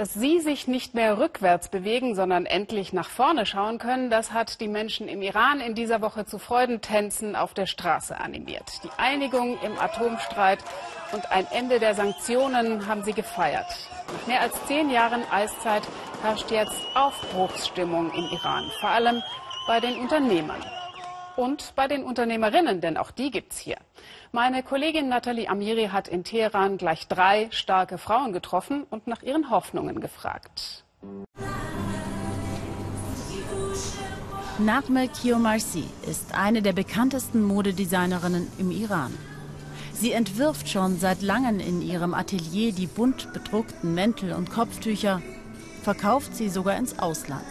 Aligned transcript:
Dass 0.00 0.14
sie 0.14 0.40
sich 0.40 0.66
nicht 0.66 0.94
mehr 0.94 1.18
rückwärts 1.18 1.68
bewegen, 1.68 2.14
sondern 2.14 2.46
endlich 2.46 2.94
nach 2.94 3.10
vorne 3.10 3.44
schauen 3.44 3.76
können, 3.76 4.08
das 4.08 4.32
hat 4.32 4.62
die 4.62 4.66
Menschen 4.66 5.08
im 5.08 5.20
Iran 5.20 5.60
in 5.60 5.74
dieser 5.74 6.00
Woche 6.00 6.24
zu 6.24 6.38
Freudentänzen 6.38 7.36
auf 7.36 7.52
der 7.52 7.66
Straße 7.66 8.18
animiert. 8.18 8.82
Die 8.82 8.88
Einigung 8.96 9.58
im 9.60 9.78
Atomstreit 9.78 10.60
und 11.12 11.30
ein 11.30 11.46
Ende 11.52 11.80
der 11.80 11.94
Sanktionen 11.94 12.86
haben 12.86 13.04
sie 13.04 13.12
gefeiert. 13.12 13.66
Nach 14.10 14.26
mehr 14.26 14.40
als 14.40 14.54
zehn 14.66 14.88
Jahren 14.88 15.20
Eiszeit 15.30 15.82
herrscht 16.22 16.50
jetzt 16.50 16.80
Aufbruchsstimmung 16.94 18.10
im 18.14 18.24
Iran, 18.32 18.70
vor 18.80 18.88
allem 18.88 19.22
bei 19.66 19.80
den 19.80 20.00
Unternehmern 20.00 20.64
und 21.36 21.74
bei 21.76 21.88
den 21.88 22.04
Unternehmerinnen, 22.04 22.80
denn 22.80 22.96
auch 22.96 23.10
die 23.10 23.30
gibt's 23.30 23.58
hier. 23.58 23.76
Meine 24.32 24.62
Kollegin 24.62 25.08
Nathalie 25.08 25.48
Amiri 25.48 25.88
hat 25.88 26.06
in 26.08 26.22
Teheran 26.24 26.76
gleich 26.76 27.08
drei 27.08 27.48
starke 27.50 27.98
Frauen 27.98 28.32
getroffen 28.32 28.84
und 28.90 29.06
nach 29.06 29.22
ihren 29.22 29.50
Hoffnungen 29.50 30.00
gefragt. 30.00 30.84
Nagme 34.58 35.08
Kiomarsi 35.08 35.84
ist 36.08 36.34
eine 36.34 36.60
der 36.60 36.74
bekanntesten 36.74 37.42
Modedesignerinnen 37.42 38.46
im 38.58 38.70
Iran. 38.70 39.12
Sie 39.94 40.12
entwirft 40.12 40.68
schon 40.68 40.98
seit 40.98 41.22
langem 41.22 41.60
in 41.60 41.82
ihrem 41.82 42.14
Atelier 42.14 42.72
die 42.72 42.86
bunt 42.86 43.32
bedruckten 43.32 43.94
Mäntel 43.94 44.32
und 44.32 44.50
Kopftücher, 44.50 45.22
verkauft 45.82 46.36
sie 46.36 46.48
sogar 46.48 46.76
ins 46.76 46.98
Ausland. 46.98 47.44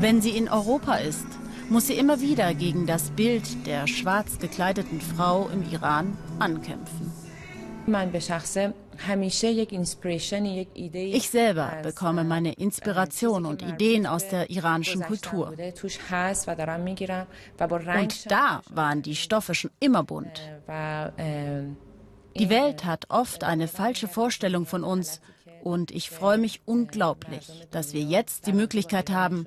Wenn 0.00 0.20
sie 0.20 0.36
in 0.36 0.48
Europa 0.48 0.96
ist, 0.96 1.26
muss 1.70 1.86
sie 1.86 1.94
immer 1.94 2.20
wieder 2.20 2.54
gegen 2.54 2.86
das 2.86 3.10
Bild 3.10 3.66
der 3.66 3.86
schwarz 3.86 4.38
gekleideten 4.38 5.00
Frau 5.00 5.48
im 5.48 5.62
Iran 5.70 6.16
ankämpfen. 6.38 7.12
Ich 10.94 11.30
selber 11.30 11.72
bekomme 11.82 12.24
meine 12.24 12.52
Inspiration 12.52 13.44
und 13.44 13.62
Ideen 13.62 14.06
aus 14.06 14.28
der 14.28 14.50
iranischen 14.50 15.02
Kultur. 15.02 15.52
Und 17.98 18.30
da 18.30 18.62
waren 18.70 19.02
die 19.02 19.16
Stoffe 19.16 19.54
schon 19.54 19.70
immer 19.80 20.04
bunt. 20.04 20.40
Die 22.36 22.50
Welt 22.50 22.84
hat 22.84 23.06
oft 23.10 23.44
eine 23.44 23.68
falsche 23.68 24.08
Vorstellung 24.08 24.66
von 24.66 24.82
uns 24.82 25.20
und 25.62 25.90
ich 25.90 26.10
freue 26.10 26.38
mich 26.38 26.62
unglaublich, 26.64 27.66
dass 27.70 27.92
wir 27.92 28.02
jetzt 28.02 28.46
die 28.46 28.52
Möglichkeit 28.52 29.10
haben, 29.10 29.46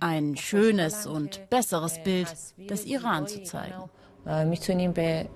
ein 0.00 0.36
schönes 0.36 1.06
und 1.06 1.48
besseres 1.50 2.02
Bild 2.02 2.28
des 2.70 2.84
Iran 2.84 3.26
zu 3.26 3.42
zeigen. 3.42 3.90
میتونیم 4.46 4.92
به 4.92 5.26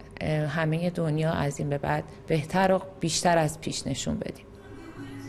همه 0.48 0.90
دنیا 0.90 1.32
از 1.32 1.58
این 1.58 1.68
به 1.70 1.78
بعد 1.78 2.04
بهتر 2.26 2.72
و 2.72 2.82
بیشتر 3.00 3.38
از 3.38 3.60
پیش 3.60 3.86
نشون 3.86 4.18
بدیم. 4.18 4.46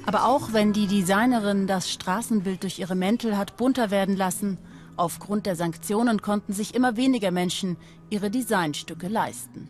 Aber 0.07 0.25
auch 0.25 0.53
wenn 0.53 0.73
die 0.73 0.88
Designerin 0.88 1.67
das 1.67 1.91
Straßenbild 1.91 2.63
durch 2.63 2.80
ihre 2.80 2.95
Mäntel 2.95 3.38
hat 3.38 3.55
bunter 3.57 3.91
werden 3.91 4.17
lassen, 4.17 4.57
aufgrund 4.97 5.45
der 5.45 5.55
Sanktionen 5.55 6.21
konnten 6.21 6.53
sich 6.53 6.73
immer 6.73 6.97
weniger 6.97 7.31
Menschen 7.31 7.77
ihre 8.09 8.31
Designstücke 8.31 9.07
leisten. 9.07 9.69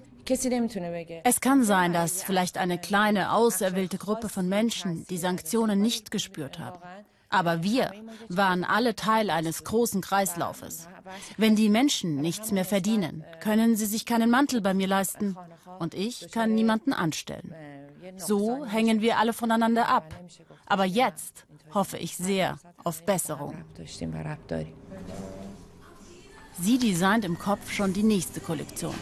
Es 1.24 1.42
kann 1.42 1.64
sein, 1.64 1.92
dass 1.92 2.24
vielleicht 2.24 2.58
eine 2.58 2.78
kleine, 2.78 3.34
auserwählte 3.34 3.98
Gruppe 3.98 4.30
von 4.30 4.48
Menschen 4.48 5.06
die 5.10 5.18
Sanktionen 5.18 5.82
nicht 5.82 6.12
gespürt 6.12 6.60
haben. 6.60 6.80
Aber 7.29 7.63
wir 7.63 7.93
waren 8.29 8.65
alle 8.65 8.95
Teil 8.95 9.31
eines 9.31 9.65
großen 9.65 10.01
Kreislaufes. 10.01 10.89
Wenn 11.37 11.57
die 11.57 11.69
Menschen 11.69 12.17
nichts 12.21 12.53
mehr 12.53 12.65
verdienen, 12.65 13.25
können 13.41 13.77
sie 13.77 13.87
sich 13.87 14.07
keinen 14.07 14.31
Mantel 14.31 14.61
bei 14.61 14.75
mir 14.75 14.87
leisten 14.87 15.37
und 15.79 15.95
ich 15.95 16.31
kann 16.31 16.55
niemanden 16.55 16.93
anstellen. 16.93 17.55
So 18.17 18.65
hängen 18.65 19.01
wir 19.01 19.19
alle 19.19 19.33
voneinander 19.33 19.89
ab. 19.89 20.15
Aber 20.67 20.85
jetzt 20.85 21.47
hoffe 21.75 21.99
ich 21.99 22.17
sehr 22.17 22.59
auf 22.85 23.05
Besserung. 23.05 23.57
Sie 26.59 26.79
designt 26.79 27.25
im 27.25 27.39
Kopf 27.39 27.71
schon 27.71 27.93
die 27.93 28.03
nächste 28.03 28.41
Kollektion 28.41 28.95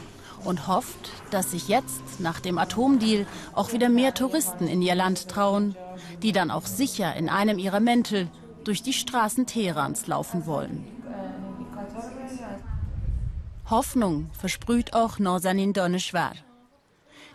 und 0.45 0.67
hofft, 0.67 1.11
dass 1.31 1.53
sich 1.53 1.69
jetzt 1.69 2.21
nach 2.21 2.41
dem 2.41 2.59
Atomdeal 2.59 3.27
auch 3.55 3.73
wieder 3.73 3.89
mehr 3.89 4.15
Touristen 4.15 4.67
in 4.67 4.83
ihr 4.83 4.95
Land 4.95 5.29
trauen, 5.29 5.77
die 6.23 6.33
dann 6.33 6.51
auch 6.51 6.67
sicher 6.67 7.15
in 7.17 7.29
einem 7.29 7.59
ihrer 7.59 7.81
Mäntel 7.81 8.29
durch 8.65 8.83
die 8.83 8.93
Straßen 8.93 9.47
Teherans 9.47 10.07
laufen 10.07 10.47
wollen. 10.47 10.85
Hoffnung 13.71 14.31
versprüht 14.39 14.95
auch 14.95 15.19
Norsanin 15.19 15.73
Doneshwar. 15.73 16.33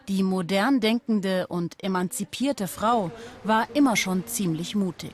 Die 0.08 0.24
modern 0.24 0.80
denkende 0.80 1.48
und 1.48 1.84
emanzipierte 1.84 2.68
Frau 2.68 3.12
war 3.44 3.68
immer 3.74 3.96
schon 3.96 4.26
ziemlich 4.28 4.76
mutig. 4.76 5.14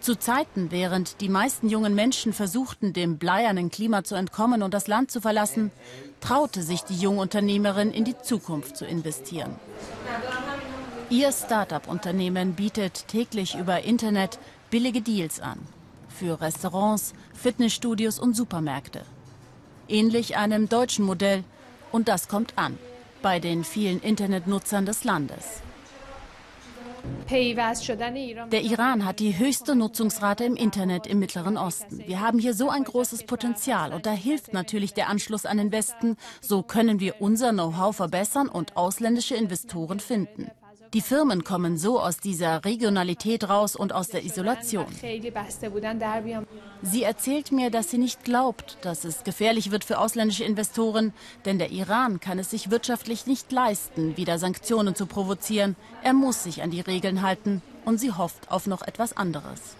Zu 0.00 0.18
Zeiten, 0.18 0.70
während 0.70 1.20
die 1.20 1.28
meisten 1.28 1.68
jungen 1.68 1.94
Menschen 1.94 2.32
versuchten, 2.32 2.92
dem 2.92 3.18
bleiernen 3.18 3.70
Klima 3.70 4.02
zu 4.02 4.14
entkommen 4.16 4.62
und 4.62 4.74
das 4.74 4.88
Land 4.88 5.10
zu 5.10 5.20
verlassen, 5.20 5.70
traute 6.20 6.62
sich 6.62 6.82
die 6.82 6.96
Jungunternehmerin 6.96 7.92
in 7.92 8.04
die 8.04 8.18
Zukunft 8.18 8.76
zu 8.76 8.84
investieren. 8.84 9.54
Ihr 11.12 11.30
Start-up-Unternehmen 11.30 12.54
bietet 12.54 13.06
täglich 13.06 13.54
über 13.54 13.82
Internet 13.82 14.38
billige 14.70 15.02
Deals 15.02 15.40
an. 15.40 15.58
Für 16.08 16.40
Restaurants, 16.40 17.12
Fitnessstudios 17.34 18.18
und 18.18 18.34
Supermärkte. 18.34 19.02
Ähnlich 19.90 20.38
einem 20.38 20.70
deutschen 20.70 21.04
Modell. 21.04 21.44
Und 21.90 22.08
das 22.08 22.28
kommt 22.28 22.56
an 22.56 22.78
bei 23.20 23.40
den 23.40 23.62
vielen 23.62 24.00
Internetnutzern 24.00 24.86
des 24.86 25.04
Landes. 25.04 25.60
Der 27.30 28.62
Iran 28.62 29.04
hat 29.04 29.20
die 29.20 29.36
höchste 29.36 29.76
Nutzungsrate 29.76 30.44
im 30.44 30.56
Internet 30.56 31.06
im 31.06 31.18
Mittleren 31.18 31.58
Osten. 31.58 31.98
Wir 32.06 32.20
haben 32.20 32.38
hier 32.38 32.54
so 32.54 32.70
ein 32.70 32.84
großes 32.84 33.24
Potenzial 33.24 33.92
und 33.92 34.06
da 34.06 34.12
hilft 34.12 34.54
natürlich 34.54 34.94
der 34.94 35.10
Anschluss 35.10 35.44
an 35.44 35.58
den 35.58 35.72
Westen. 35.72 36.16
So 36.40 36.62
können 36.62 37.00
wir 37.00 37.20
unser 37.20 37.50
Know-how 37.50 37.94
verbessern 37.94 38.48
und 38.48 38.78
ausländische 38.78 39.34
Investoren 39.34 40.00
finden. 40.00 40.50
Die 40.94 41.00
Firmen 41.00 41.42
kommen 41.42 41.78
so 41.78 41.98
aus 41.98 42.18
dieser 42.18 42.66
Regionalität 42.66 43.48
raus 43.48 43.76
und 43.76 43.94
aus 43.94 44.08
der 44.08 44.24
Isolation. 44.24 44.86
Sie 46.82 47.02
erzählt 47.02 47.50
mir, 47.50 47.70
dass 47.70 47.90
sie 47.90 47.96
nicht 47.96 48.24
glaubt, 48.24 48.76
dass 48.82 49.04
es 49.04 49.24
gefährlich 49.24 49.70
wird 49.70 49.84
für 49.84 49.98
ausländische 49.98 50.44
Investoren, 50.44 51.14
denn 51.46 51.58
der 51.58 51.70
Iran 51.70 52.20
kann 52.20 52.38
es 52.38 52.50
sich 52.50 52.70
wirtschaftlich 52.70 53.26
nicht 53.26 53.50
leisten, 53.52 54.18
wieder 54.18 54.38
Sanktionen 54.38 54.94
zu 54.94 55.06
provozieren. 55.06 55.76
Er 56.02 56.12
muss 56.12 56.42
sich 56.42 56.62
an 56.62 56.70
die 56.70 56.82
Regeln 56.82 57.22
halten 57.22 57.62
und 57.86 57.98
sie 57.98 58.12
hofft 58.12 58.50
auf 58.50 58.66
noch 58.66 58.82
etwas 58.82 59.16
anderes. 59.16 59.76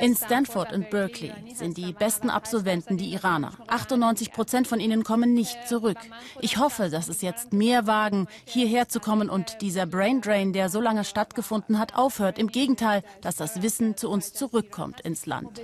In 0.00 0.16
Stanford 0.16 0.72
und 0.72 0.90
Berkeley 0.90 1.32
sind 1.54 1.76
die 1.76 1.92
besten 1.92 2.30
Absolventen 2.30 2.96
die 2.96 3.12
Iraner. 3.12 3.52
98 3.66 4.32
Prozent 4.32 4.68
von 4.68 4.80
ihnen 4.80 5.02
kommen 5.04 5.34
nicht 5.34 5.66
zurück. 5.66 5.98
Ich 6.40 6.58
hoffe, 6.58 6.88
dass 6.88 7.08
es 7.08 7.22
jetzt 7.22 7.52
mehr 7.52 7.86
wagen, 7.86 8.28
hierher 8.44 8.88
zu 8.88 9.00
kommen 9.00 9.28
und 9.28 9.60
dieser 9.60 9.86
Brain 9.86 10.20
Drain, 10.20 10.52
der 10.52 10.68
so 10.68 10.80
lange 10.80 11.04
stattgefunden 11.04 11.78
hat, 11.78 11.96
aufhört. 11.96 12.38
Im 12.38 12.48
Gegenteil, 12.48 13.02
dass 13.22 13.36
das 13.36 13.62
Wissen 13.62 13.96
zu 13.96 14.08
uns 14.08 14.32
zurückkommt 14.32 15.00
ins 15.00 15.26
Land. 15.26 15.60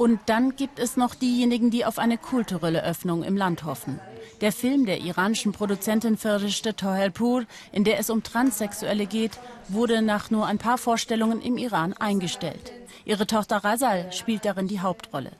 Und 0.00 0.18
dann 0.30 0.56
gibt 0.56 0.78
es 0.78 0.96
noch 0.96 1.14
diejenigen, 1.14 1.70
die 1.70 1.84
auf 1.84 1.98
eine 1.98 2.16
kulturelle 2.16 2.82
Öffnung 2.82 3.22
im 3.22 3.36
Land 3.36 3.64
hoffen. 3.64 4.00
Der 4.40 4.50
Film 4.50 4.86
der 4.86 5.00
iranischen 5.00 5.52
Produzentin 5.52 6.16
Ferishte 6.16 6.74
Tohelpur, 6.74 7.44
in 7.70 7.84
der 7.84 7.98
es 7.98 8.08
um 8.08 8.22
Transsexuelle 8.22 9.04
geht, 9.04 9.32
wurde 9.68 10.00
nach 10.00 10.30
nur 10.30 10.46
ein 10.46 10.56
paar 10.56 10.78
Vorstellungen 10.78 11.42
im 11.42 11.58
Iran 11.58 11.92
eingestellt. 11.92 12.72
Ihre 13.04 13.26
Tochter 13.26 13.58
Razal 13.58 14.10
spielt 14.10 14.46
darin 14.46 14.68
die 14.68 14.80
Hauptrolle. 14.80 15.32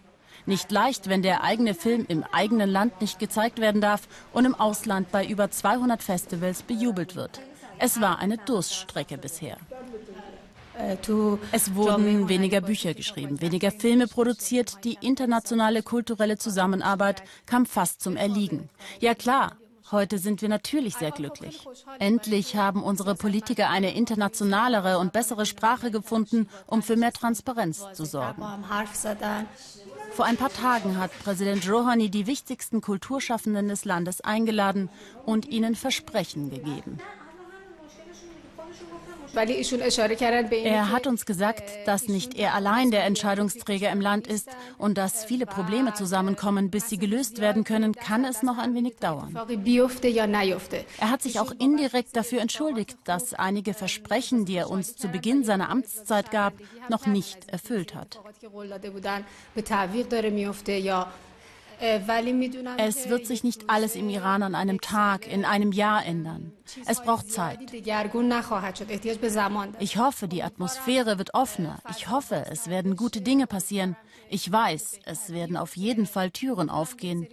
Nicht 0.44 0.70
leicht, 0.70 1.08
wenn 1.08 1.22
der 1.22 1.42
eigene 1.42 1.72
Film 1.72 2.04
im 2.06 2.22
eigenen 2.30 2.68
Land 2.68 3.00
nicht 3.00 3.18
gezeigt 3.18 3.62
werden 3.62 3.80
darf 3.80 4.08
und 4.34 4.44
im 4.44 4.54
Ausland 4.54 5.10
bei 5.10 5.24
über 5.24 5.50
200 5.50 6.02
Festivals 6.02 6.64
bejubelt 6.64 7.16
wird. 7.16 7.40
Es 7.78 8.02
war 8.02 8.18
eine 8.18 8.36
Durststrecke 8.36 9.16
bisher. 9.16 9.56
Es 11.52 11.74
wurden 11.74 12.28
weniger 12.28 12.60
Bücher 12.60 12.94
geschrieben, 12.94 13.40
weniger 13.40 13.70
Filme 13.70 14.06
produziert, 14.06 14.84
die 14.84 14.98
internationale 15.00 15.82
kulturelle 15.82 16.38
Zusammenarbeit 16.38 17.22
kam 17.46 17.66
fast 17.66 18.02
zum 18.02 18.16
Erliegen. 18.16 18.68
Ja 19.00 19.14
klar, 19.14 19.56
Heute 19.92 20.18
sind 20.18 20.40
wir 20.40 20.48
natürlich 20.48 20.94
sehr 20.94 21.10
glücklich. 21.10 21.66
Endlich 21.98 22.54
haben 22.54 22.84
unsere 22.84 23.16
Politiker 23.16 23.70
eine 23.70 23.92
internationalere 23.94 24.98
und 24.98 25.12
bessere 25.12 25.46
Sprache 25.46 25.90
gefunden, 25.90 26.48
um 26.66 26.82
für 26.82 26.96
mehr 26.96 27.12
Transparenz 27.12 27.84
zu 27.94 28.04
sorgen. 28.04 28.40
Vor 30.12 30.24
ein 30.24 30.36
paar 30.36 30.52
Tagen 30.52 30.96
hat 30.98 31.10
Präsident 31.24 31.68
Rouhani 31.68 32.08
die 32.08 32.28
wichtigsten 32.28 32.80
Kulturschaffenden 32.80 33.68
des 33.68 33.84
Landes 33.84 34.20
eingeladen 34.20 34.90
und 35.26 35.46
ihnen 35.46 35.74
Versprechen 35.74 36.50
gegeben. 36.50 36.98
Er 39.34 40.90
hat 40.90 41.06
uns 41.06 41.26
gesagt, 41.26 41.62
dass 41.86 42.08
nicht 42.08 42.36
er 42.36 42.54
allein 42.54 42.90
der 42.90 43.04
Entscheidungsträger 43.04 43.90
im 43.90 44.00
Land 44.00 44.26
ist 44.26 44.48
und 44.78 44.98
dass 44.98 45.24
viele 45.24 45.46
Probleme 45.46 45.94
zusammenkommen. 45.94 46.70
Bis 46.70 46.88
sie 46.88 46.98
gelöst 46.98 47.40
werden 47.40 47.64
können, 47.64 47.94
kann 47.94 48.24
es 48.24 48.42
noch 48.42 48.58
ein 48.58 48.74
wenig 48.74 48.96
dauern. 48.96 49.38
Er 50.98 51.10
hat 51.10 51.22
sich 51.22 51.40
auch 51.40 51.52
indirekt 51.58 52.16
dafür 52.16 52.40
entschuldigt, 52.40 52.96
dass 53.04 53.34
einige 53.34 53.74
Versprechen, 53.74 54.44
die 54.44 54.56
er 54.56 54.70
uns 54.70 54.96
zu 54.96 55.08
Beginn 55.08 55.44
seiner 55.44 55.70
Amtszeit 55.70 56.30
gab, 56.30 56.54
noch 56.88 57.06
nicht 57.06 57.48
erfüllt 57.48 57.94
hat. 57.94 58.20
Es 62.76 63.08
wird 63.08 63.26
sich 63.26 63.42
nicht 63.42 63.70
alles 63.70 63.96
im 63.96 64.08
Iran 64.08 64.42
an 64.42 64.54
einem 64.54 64.80
Tag, 64.80 65.26
in 65.26 65.44
einem 65.44 65.72
Jahr 65.72 66.04
ändern. 66.04 66.52
Es 66.86 67.00
braucht 67.00 67.30
Zeit. 67.30 67.58
Ich 69.78 69.96
hoffe, 69.96 70.28
die 70.28 70.42
Atmosphäre 70.42 71.18
wird 71.18 71.34
offener. 71.34 71.78
Ich 71.90 72.08
hoffe, 72.08 72.44
es 72.50 72.68
werden 72.68 72.96
gute 72.96 73.22
Dinge 73.22 73.46
passieren. 73.46 73.96
Ich 74.28 74.50
weiß, 74.50 75.00
es 75.06 75.32
werden 75.32 75.56
auf 75.56 75.76
jeden 75.76 76.06
Fall 76.06 76.30
Türen 76.30 76.70
aufgehen. 76.70 77.26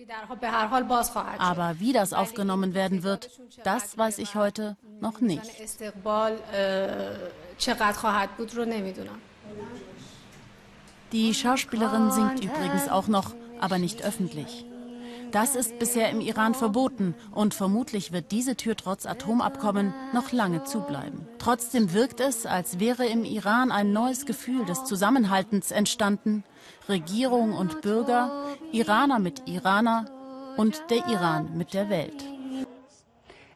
Aber 1.37 1.79
wie 1.79 1.93
das 1.93 2.13
aufgenommen 2.13 2.73
werden 2.73 3.03
wird, 3.03 3.29
das 3.63 3.97
weiß 3.97 4.17
ich 4.17 4.35
heute 4.35 4.77
noch 4.99 5.21
nicht. 5.21 5.51
Die 11.11 11.33
Schauspielerin 11.33 12.11
singt 12.11 12.43
übrigens 12.43 12.89
auch 12.89 13.07
noch 13.07 13.33
aber 13.59 13.77
nicht 13.77 14.03
öffentlich. 14.03 14.65
Das 15.31 15.55
ist 15.55 15.77
bisher 15.77 16.09
im 16.09 16.21
Iran 16.21 16.53
verboten 16.53 17.13
und 17.31 17.53
vermutlich 17.53 18.11
wird 18.13 18.31
diese 18.31 18.55
Tür 18.55 18.77
trotz 18.77 19.05
Atomabkommen 19.05 19.93
noch 20.13 20.31
lange 20.31 20.63
zubleiben. 20.63 21.27
Trotzdem 21.37 21.93
wirkt 21.93 22.21
es, 22.21 22.45
als 22.45 22.79
wäre 22.79 23.05
im 23.05 23.25
Iran 23.25 23.71
ein 23.71 23.91
neues 23.91 24.25
Gefühl 24.25 24.65
des 24.65 24.85
Zusammenhaltens 24.85 25.71
entstanden. 25.71 26.43
Regierung 26.87 27.53
und 27.53 27.81
Bürger, 27.81 28.31
Iraner 28.71 29.19
mit 29.19 29.49
Iraner 29.49 30.05
und 30.55 30.81
der 30.89 31.05
Iran 31.07 31.57
mit 31.57 31.73
der 31.73 31.89
Welt. 31.89 32.36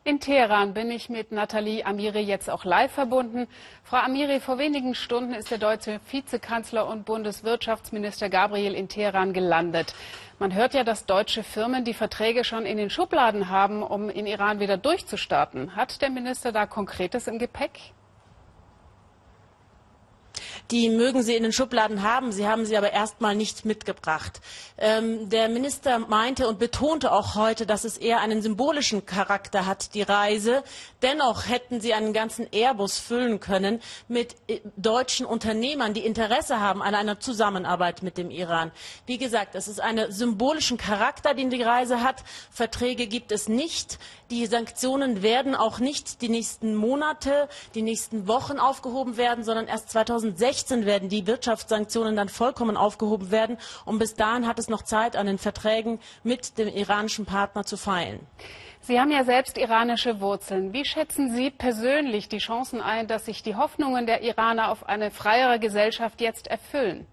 In 0.04 0.20
Teheran 0.20 0.74
bin 0.74 0.90
ich 0.90 1.10
mit 1.10 1.32
Nathalie 1.32 1.86
Amiri 1.86 2.22
jetzt 2.22 2.50
auch 2.50 2.66
live 2.66 2.92
verbunden. 2.92 3.48
Frau 3.84 3.98
Amiri, 3.98 4.40
vor 4.40 4.58
wenigen 4.58 4.96
Stunden 4.96 5.32
ist 5.32 5.52
der 5.52 5.60
deutsche 5.60 6.00
Vizekanzler 6.10 6.88
und 6.88 7.06
Bundeswirtschaftsminister 7.06 8.28
Gabriel 8.28 8.74
in 8.74 8.90
Teheran 8.90 9.32
gelandet. 9.32 9.94
Man 10.40 10.56
hört 10.56 10.74
ja, 10.74 10.84
dass 10.84 11.06
deutsche 11.06 11.44
Firmen 11.44 11.86
die 11.86 11.94
Verträge 11.94 12.44
schon 12.44 12.66
in 12.66 12.78
den 12.78 12.90
Schubladen 12.90 13.50
haben, 13.50 13.84
um 13.84 14.10
in 14.10 14.26
Iran 14.26 14.60
wieder 14.60 14.78
durchzustarten. 14.78 15.76
Hat 15.76 16.02
der 16.02 16.10
Minister 16.10 16.52
da 16.52 16.66
Konkretes 16.66 17.28
im 17.28 17.38
Gepäck? 17.38 17.94
Die 20.72 20.90
mögen 20.90 21.22
Sie 21.22 21.36
in 21.36 21.44
den 21.44 21.52
Schubladen 21.52 22.02
haben, 22.02 22.32
Sie 22.32 22.48
haben 22.48 22.66
sie 22.66 22.78
aber 22.78 22.94
erstmal 22.94 23.36
nicht 23.36 23.66
mitgebracht. 23.66 24.40
Ähm, 24.78 25.30
der 25.30 25.50
Minister 25.50 26.00
meinte 26.00 26.48
und 26.48 26.60
betonte 26.60 27.12
auch 27.12 27.36
heute, 27.36 27.66
dass 27.66 27.84
es 27.84 27.98
eher 27.98 28.22
einen 28.22 28.42
symbolischen 28.42 29.06
Charakter 29.06 29.66
hat, 29.66 29.94
die 29.94 30.02
Reise. 30.02 30.64
Dennoch 31.02 31.48
hätten 31.50 31.82
Sie 31.82 31.94
einen 31.94 32.14
ganzen 32.14 32.48
Airbus 32.52 32.98
füllen 33.00 33.40
können 33.42 33.82
mit 34.08 34.36
äh, 34.48 34.62
deutschen 34.78 35.26
Unternehmern, 35.26 35.94
die 35.94 36.06
Interesse 36.06 36.62
haben 36.62 36.82
an 36.82 36.96
einer 36.96 37.20
Zusammenarbeit 37.20 38.02
mit 38.02 38.18
dem 38.18 38.32
Iran. 38.32 38.72
Wie 39.06 39.18
gesagt, 39.18 39.56
es 39.56 39.68
ist 39.68 39.82
einen 39.82 40.12
symbolischen 40.12 40.78
Charakter, 40.78 41.34
den 41.34 41.50
die 41.50 41.62
Reise 41.62 42.02
hat. 42.02 42.24
Verträge 42.50 43.08
gibt 43.08 43.32
es 43.32 43.50
nicht. 43.50 44.00
Die 44.32 44.48
Sanktionen 44.48 45.22
werden 45.22 45.54
auch 45.54 45.80
nicht 45.80 46.24
die 46.24 46.30
nächsten 46.30 46.74
Monate, 46.74 47.48
die 47.76 47.84
nächsten 47.84 48.28
Wochen 48.28 48.58
aufgehoben 48.58 49.18
werden, 49.18 49.44
sondern 49.44 49.68
erst 49.68 49.92
2016 49.92 50.32
2016 50.32 50.86
werden 50.86 51.10
die 51.10 51.28
Wirtschaftssanktionen 51.28 52.16
dann 52.16 52.30
vollkommen 52.30 52.78
aufgehoben 52.78 53.32
werden. 53.32 53.58
Und 53.86 54.00
bis 54.00 54.16
dahin 54.16 54.48
hat 54.48 54.60
es 54.60 54.70
noch 54.70 54.84
Zeit, 54.84 55.16
an 55.16 55.26
den 55.26 55.38
Verträgen 55.38 56.00
mit 56.24 56.58
dem 56.58 56.68
iranischen 56.68 57.26
Partner 57.26 57.64
zu 57.64 57.78
feilen. 57.78 58.20
Sie 58.82 59.00
haben 59.00 59.12
ja 59.12 59.24
selbst 59.24 59.58
iranische 59.58 60.22
Wurzeln. 60.22 60.74
Wie 60.74 60.86
schätzen 60.86 61.36
Sie 61.36 61.52
persönlich 61.52 62.30
die 62.30 62.40
Chancen 62.40 62.82
ein, 62.82 63.08
dass 63.08 63.26
sich 63.26 63.44
die 63.44 63.56
Hoffnungen 63.56 64.08
der 64.08 64.24
Iraner 64.24 64.72
auf 64.72 64.88
eine 64.88 65.12
freiere 65.12 65.60
Gesellschaft 65.60 66.20
jetzt 66.20 66.48
erfüllen? 66.48 67.06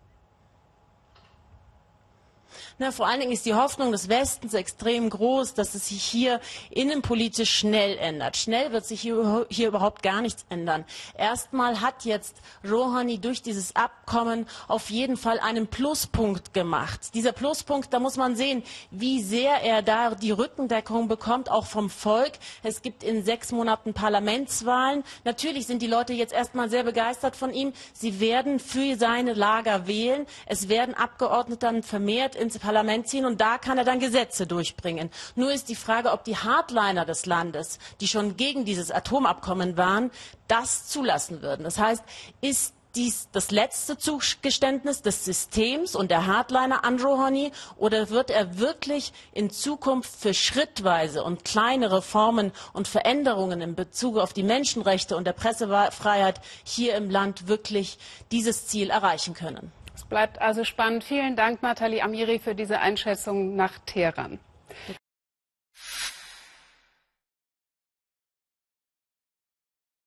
Na, 2.79 2.91
vor 2.91 3.07
allen 3.07 3.21
Dingen 3.21 3.33
ist 3.33 3.47
die 3.47 3.55
Hoffnung 3.55 3.93
des 3.93 4.09
Westens 4.09 4.55
extrem 4.55 5.11
groß, 5.11 5.55
dass 5.55 5.75
es 5.75 5.89
sich 5.89 6.03
hier 6.03 6.41
innenpolitisch 6.71 7.51
schnell 7.51 7.97
ändert. 7.99 8.37
Schnell 8.37 8.73
wird 8.73 8.87
sich 8.87 9.01
hier, 9.01 9.47
hier 9.51 9.69
überhaupt 9.69 10.03
gar 10.03 10.23
nichts 10.23 10.45
ändern. 10.49 10.85
Erstmal 11.17 11.81
hat 11.81 12.05
jetzt 12.05 12.37
Rouhani 12.65 13.19
durch 13.19 13.43
dieses 13.43 13.77
Abkommen 13.77 14.47
auf 14.67 14.91
jeden 14.91 15.17
Fall 15.17 15.39
einen 15.41 15.67
Pluspunkt 15.67 16.55
gemacht. 16.55 17.15
Dieser 17.15 17.33
Pluspunkt, 17.33 17.93
da 17.93 18.01
muss 18.01 18.17
man 18.17 18.37
sehen, 18.37 18.63
wie 18.91 19.23
sehr 19.23 19.63
er 19.63 19.83
da 19.83 20.15
die 20.15 20.31
Rückendeckung 20.31 21.09
bekommt, 21.09 21.51
auch 21.51 21.67
vom 21.67 21.91
Volk. 21.91 22.33
Es 22.63 22.83
gibt 22.83 23.03
in 23.03 23.25
sechs 23.25 23.53
Monaten 23.53 23.95
Parlamentswahlen. 23.95 25.05
Natürlich 25.25 25.67
sind 25.67 25.83
die 25.83 25.87
Leute 25.87 26.13
jetzt 26.13 26.33
erstmal 26.33 26.71
sehr 26.71 26.85
begeistert 26.85 27.37
von 27.37 27.53
ihm. 27.53 27.73
Sie 27.93 28.21
werden 28.21 28.59
für 28.59 28.97
seine 28.97 29.35
Lager 29.35 29.87
wählen. 29.87 30.27
Es 30.47 30.69
werden 30.69 30.95
Abgeordnete 30.95 31.59
dann 31.59 31.83
vermehrt 31.83 32.35
ins 32.39 32.59
Parlament 32.59 33.09
ziehen 33.09 33.25
und 33.25 33.41
da 33.41 33.59
kann 33.59 33.79
er 33.79 33.85
dann 33.85 34.01
Gesetze 34.01 34.47
durchbringen. 34.47 35.11
Nur 35.35 35.53
ist 35.53 35.69
die 35.69 35.75
Frage, 35.75 36.13
ob 36.13 36.25
die 36.25 36.37
Hardliner 36.37 37.05
des 37.05 37.27
Landes, 37.27 37.79
die 38.01 38.09
schon 38.09 38.37
gegen 38.37 38.65
dieses 38.65 38.91
Atomabkommen 38.91 39.77
waren, 39.77 40.11
das 40.47 40.89
zulassen 40.89 41.43
würden. 41.43 41.65
Das 41.65 41.79
heißt, 41.79 42.03
ist 42.41 42.75
dies 42.95 43.29
das 43.33 43.51
letzte 43.51 43.99
Zugeständnis 43.99 45.03
des 45.03 45.25
Systems 45.25 45.95
und 45.95 46.11
der 46.11 46.27
Hardliner 46.27 46.85
an 46.85 47.01
Rouhani 47.01 47.53
oder 47.77 48.11
wird 48.11 48.31
er 48.31 48.59
wirklich 48.59 49.13
in 49.33 49.51
Zukunft 49.51 50.11
für 50.17 50.35
schrittweise 50.35 51.23
und 51.23 51.45
kleine 51.45 51.93
Reformen 51.93 52.53
und 52.73 52.89
Veränderungen 52.89 53.61
in 53.61 53.75
Bezug 53.75 54.19
auf 54.19 54.33
die 54.33 54.43
Menschenrechte 54.43 55.17
und 55.17 55.27
der 55.27 55.33
Pressefreiheit 55.33 56.41
hier 56.65 56.97
im 56.97 57.11
Land 57.11 57.47
wirklich 57.47 57.99
dieses 58.33 58.67
Ziel 58.67 58.91
erreichen 58.91 59.35
können? 59.35 59.71
Es 59.99 60.05
bleibt 60.05 60.41
also 60.41 60.63
spannend. 60.63 61.03
Vielen 61.03 61.35
Dank, 61.35 61.61
Nathalie 61.61 62.05
Amiri, 62.05 62.39
für 62.39 62.55
diese 62.55 62.79
Einschätzung 62.79 63.57
nach 63.57 63.81
Teheran. 63.81 64.39